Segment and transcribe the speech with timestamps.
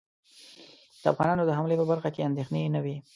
[1.01, 2.95] د افغانانو د حملې په برخه کې اندېښنې نه وې.